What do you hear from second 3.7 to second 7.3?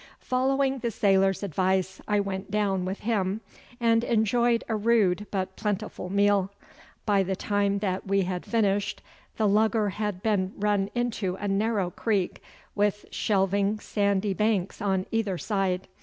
and enjoyed a rude but plentiful meal. By